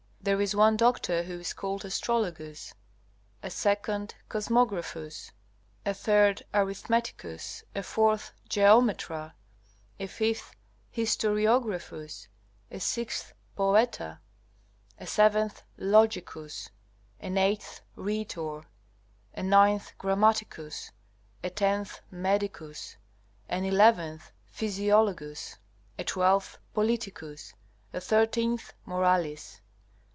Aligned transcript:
There 0.23 0.39
is 0.39 0.55
one 0.55 0.77
doctor 0.77 1.23
who 1.23 1.39
is 1.39 1.51
called 1.51 1.81
Astrologus; 1.81 2.75
a 3.41 3.49
second, 3.49 4.13
Cosmographus; 4.29 5.31
a 5.83 5.95
third, 5.95 6.45
Arithmeticus; 6.53 7.63
a 7.73 7.81
fourth, 7.81 8.31
Geometra; 8.47 9.33
a 9.99 10.05
fifth, 10.05 10.53
Historiographus; 10.95 12.27
a 12.69 12.79
sixth, 12.79 13.33
Poeta; 13.55 14.19
a 14.99 15.07
seventh, 15.07 15.63
Logicus; 15.79 16.69
an 17.19 17.39
eighth, 17.39 17.81
Rhetor; 17.95 18.65
a 19.33 19.41
ninth, 19.41 19.93
Grammaticus; 19.97 20.91
a 21.43 21.49
tenth, 21.49 21.99
Medicus; 22.11 22.95
an 23.49 23.65
eleventh, 23.65 24.31
Physiologus; 24.53 25.57
a 25.97 26.03
twelfth, 26.03 26.59
Politicus; 26.75 27.55
a 27.91 27.99
thirteenth, 27.99 28.73
Moralis. 28.85 29.61